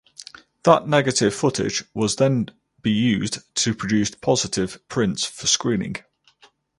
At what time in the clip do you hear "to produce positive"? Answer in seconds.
3.57-4.79